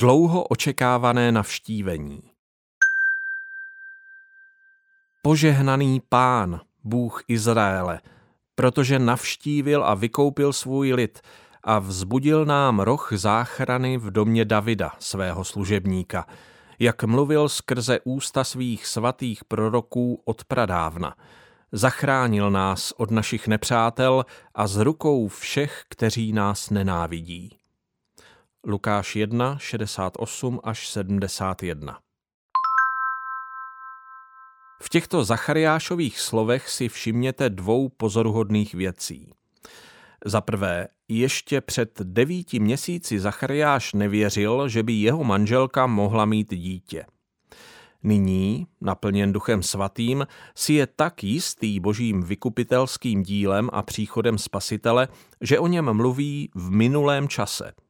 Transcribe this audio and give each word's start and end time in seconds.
Dlouho 0.00 0.42
očekávané 0.42 1.32
navštívení. 1.32 2.22
Požehnaný 5.22 6.02
pán, 6.08 6.60
Bůh 6.84 7.22
Izraele, 7.28 8.00
protože 8.54 8.98
navštívil 8.98 9.84
a 9.84 9.94
vykoupil 9.94 10.52
svůj 10.52 10.92
lid 10.92 11.20
a 11.64 11.78
vzbudil 11.78 12.44
nám 12.44 12.80
roh 12.80 13.08
záchrany 13.12 13.98
v 13.98 14.10
domě 14.10 14.44
Davida, 14.44 14.92
svého 14.98 15.44
služebníka, 15.44 16.26
jak 16.78 17.04
mluvil 17.04 17.48
skrze 17.48 18.00
ústa 18.04 18.44
svých 18.44 18.86
svatých 18.86 19.44
proroků 19.44 20.22
od 20.24 20.44
pradávna. 20.44 21.14
Zachránil 21.72 22.50
nás 22.50 22.92
od 22.96 23.10
našich 23.10 23.48
nepřátel 23.48 24.24
a 24.54 24.66
z 24.66 24.76
rukou 24.76 25.28
všech, 25.28 25.84
kteří 25.88 26.32
nás 26.32 26.70
nenávidí. 26.70 27.58
Lukáš 28.66 29.16
1, 29.16 29.58
68 29.58 30.60
až 30.64 30.88
71. 30.88 31.98
V 34.82 34.88
těchto 34.88 35.24
Zachariášových 35.24 36.20
slovech 36.20 36.68
si 36.68 36.88
všimněte 36.88 37.50
dvou 37.50 37.88
pozoruhodných 37.88 38.74
věcí. 38.74 39.32
Za 40.24 40.40
prvé, 40.40 40.88
ještě 41.08 41.60
před 41.60 42.00
devíti 42.02 42.60
měsíci 42.60 43.20
Zachariáš 43.20 43.92
nevěřil, 43.92 44.68
že 44.68 44.82
by 44.82 44.92
jeho 44.92 45.24
manželka 45.24 45.86
mohla 45.86 46.24
mít 46.24 46.54
dítě. 46.54 47.06
Nyní, 48.02 48.66
naplněn 48.80 49.32
duchem 49.32 49.62
svatým, 49.62 50.26
si 50.54 50.72
je 50.72 50.86
tak 50.86 51.24
jistý 51.24 51.80
božím 51.80 52.22
vykupitelským 52.22 53.22
dílem 53.22 53.70
a 53.72 53.82
příchodem 53.82 54.38
spasitele, 54.38 55.08
že 55.40 55.58
o 55.58 55.66
něm 55.66 55.92
mluví 55.92 56.50
v 56.54 56.70
minulém 56.70 57.28
čase– 57.28 57.72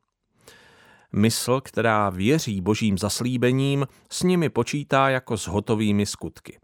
Mysl, 1.13 1.61
která 1.61 2.11
věří 2.11 2.61
božím 2.61 2.99
zaslíbením, 2.99 3.87
s 4.11 4.23
nimi 4.23 4.49
počítá 4.49 5.09
jako 5.09 5.37
s 5.37 5.47
hotovými 5.47 6.07
skutky. 6.07 6.59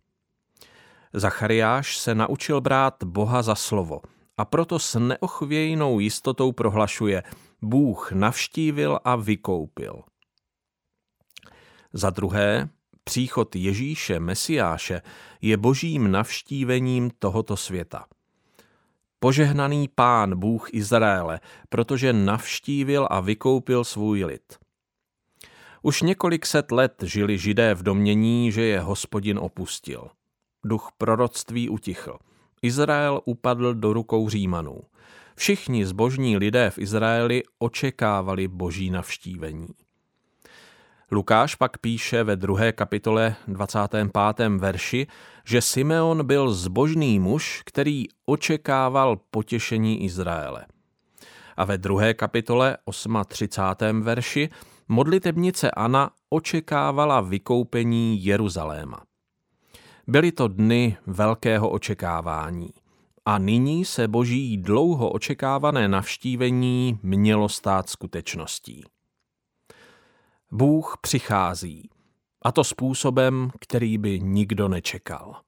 Zachariáš 1.13 1.99
se 1.99 2.15
naučil 2.15 2.61
brát 2.61 3.05
Boha 3.05 3.43
za 3.43 3.55
slovo 3.55 4.01
a 4.37 4.45
proto 4.45 4.79
s 4.79 4.99
neochvějnou 4.99 6.01
jistotou 6.01 6.53
prohlašuje 6.53 7.23
Bůh 7.63 8.13
navštívil 8.13 8.99
a 9.05 9.17
vykoupil. 9.17 10.03
Za 11.93 12.11
druhé, 12.11 12.69
příchod 13.05 13.57
Ježíše, 13.57 14.21
Mesiáše, 14.21 15.03
je 15.43 15.57
božím 15.57 16.11
navštívením 16.11 17.11
tohoto 17.19 17.57
světa. 17.57 18.07
Požehnaný 19.25 19.89
pán 19.89 20.39
Bůh 20.39 20.75
Izraele, 20.75 21.41
protože 21.69 22.13
navštívil 22.13 23.09
a 23.11 23.21
vykoupil 23.21 23.85
svůj 23.85 24.25
lid. 24.25 24.59
Už 25.83 26.03
několik 26.03 26.47
set 26.47 26.73
let 26.73 26.95
žili 27.03 27.39
židé 27.39 27.75
v 27.75 27.83
domění, 27.83 28.53
že 28.53 28.63
je 28.63 28.81
hospodin 28.81 29.39
opustil. 29.39 30.09
Duch 30.65 30.93
proroctví 30.99 31.69
utichl. 31.69 32.19
Izrael 32.63 33.21
upadl 33.25 33.75
do 33.75 33.93
rukou 33.93 34.29
Římanů. 34.29 34.81
Všichni 35.37 35.87
zbožní 35.87 36.37
lidé 36.37 36.71
v 36.71 36.79
Izraeli 36.79 37.43
očekávali 37.59 38.49
boží 38.49 38.91
navštívení. 38.91 39.69
Lukáš 41.15 41.55
pak 41.55 41.79
píše 41.79 42.25
ve 42.25 42.37
druhé 42.37 42.73
kapitole 42.73 43.37
25. 43.49 44.49
verši, 44.59 45.07
že 45.45 45.61
Simeon 45.61 46.27
byl 46.27 46.53
zbožný 46.53 47.21
muž, 47.21 47.63
který 47.67 48.05
očekával 48.27 49.17
potěšení 49.31 50.05
Izraele. 50.05 50.67
A 51.57 51.65
ve 51.65 51.79
druhé 51.79 52.15
kapitole 52.15 52.77
38. 53.29 54.03
verši 54.03 54.49
modlitebnice 54.89 55.71
Ana 55.71 56.11
očekávala 56.31 57.21
vykoupení 57.21 58.25
Jeruzaléma. 58.25 59.03
Byly 60.07 60.33
to 60.33 60.49
dny 60.49 60.97
velkého 61.07 61.71
očekávání. 61.71 62.71
A 63.25 63.39
nyní 63.39 63.85
se 63.85 64.09
boží 64.09 64.57
dlouho 64.57 65.11
očekávané 65.11 65.89
navštívení 65.89 66.99
mělo 67.03 67.49
stát 67.49 67.89
skutečností. 67.89 68.85
Bůh 70.57 70.97
přichází, 71.01 71.91
a 72.43 72.53
to 72.53 72.65
způsobem, 72.65 73.51
který 73.61 73.99
by 73.99 74.21
nikdo 74.21 74.69
nečekal. 74.69 75.44